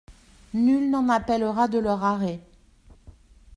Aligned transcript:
Nul 0.55 0.89
n’en 0.89 1.09
appellera 1.09 1.67
de 1.67 1.77
leur 1.77 2.03
arrêt. 2.03 2.39